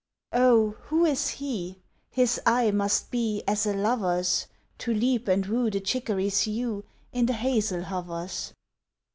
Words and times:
Oh, 0.33 0.77
who 0.85 1.05
is 1.05 1.27
he? 1.29 1.77
His 2.09 2.41
eye 2.43 2.71
must 2.71 3.11
be 3.11 3.43
As 3.47 3.67
a 3.67 3.73
lover's 3.75 4.47
To 4.79 4.91
leap 4.91 5.27
and 5.27 5.45
woo 5.45 5.69
the 5.69 5.79
chicory's 5.79 6.39
hue 6.41 6.85
In 7.13 7.27
the 7.27 7.33
hazel 7.33 7.83
hovers! 7.83 8.51